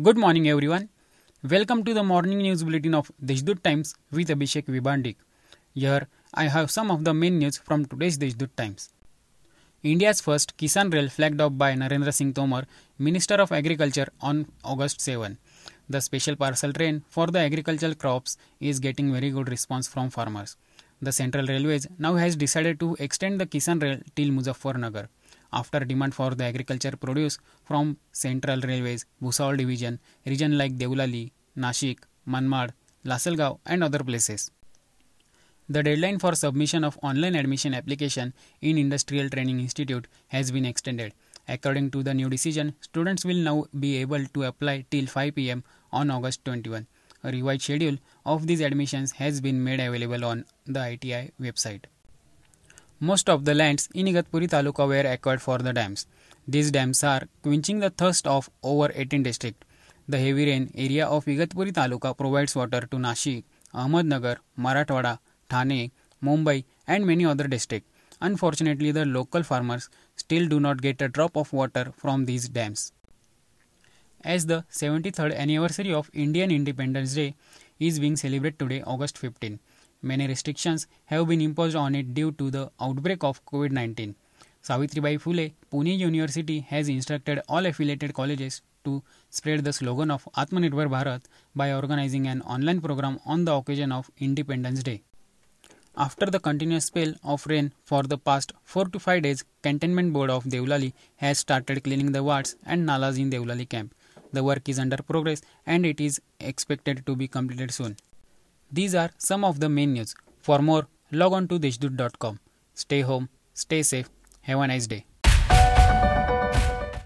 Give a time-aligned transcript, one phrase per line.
[0.00, 0.90] Good morning, everyone.
[1.42, 5.16] Welcome to the morning news bulletin of Deshdoot Times with Abhishek Vibandik.
[5.74, 8.90] Here, I have some of the main news from today's Deshdoot Times.
[9.82, 12.62] India's first Kisan Rail flagged off by Narendra Singh Tomar,
[12.96, 15.36] Minister of Agriculture, on August 7.
[15.88, 20.56] The special parcel train for the agricultural crops is getting very good response from farmers.
[21.02, 25.08] The Central Railways now has decided to extend the Kisan Rail till Muzaffarnagar
[25.52, 32.00] after demand for the agriculture produce from Central Railways, Bhusawal Division, region like Deolali, Nashik,
[32.26, 32.70] Manmad,
[33.04, 34.50] Lasalgaon and other places.
[35.70, 38.32] The deadline for submission of online admission application
[38.62, 41.12] in Industrial Training Institute has been extended.
[41.46, 45.64] According to the new decision, students will now be able to apply till 5 pm
[45.92, 46.86] on August 21.
[47.24, 51.84] A revised schedule of these admissions has been made available on the ITI website.
[53.00, 56.08] Most of the lands in Igatpuri Taluka were acquired for the dams.
[56.48, 59.64] These dams are quenching the thirst of over 18 districts.
[60.08, 65.92] The heavy rain area of Igatpuri Taluka provides water to Nashik, Ahmednagar, Marathwada, Thane,
[66.24, 67.88] Mumbai, and many other districts.
[68.20, 72.92] Unfortunately, the local farmers still do not get a drop of water from these dams.
[74.24, 77.36] As the 73rd anniversary of Indian Independence Day
[77.78, 79.60] is being celebrated today, August 15,
[80.02, 84.14] many restrictions have been imposed on it due to the outbreak of COVID 19.
[84.62, 90.88] Savitribai Phule, Pune University has instructed all affiliated colleges to spread the slogan of Atmanirbhar
[90.88, 91.22] Bharat
[91.54, 95.02] by organizing an online program on the occasion of Independence Day.
[95.96, 100.30] After the continuous spell of rain for the past 4 to 5 days, Cantonment Board
[100.30, 103.94] of Deolali has started cleaning the wards and nalas in Deolali camp.
[104.32, 107.96] The work is under progress and it is expected to be completed soon.
[108.70, 110.14] These are some of the main news.
[110.38, 112.38] For more, log on to deshdoot.com.
[112.74, 114.08] Stay home, stay safe,
[114.42, 115.04] have a nice day.